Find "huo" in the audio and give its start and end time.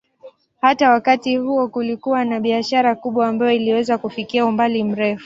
1.37-1.67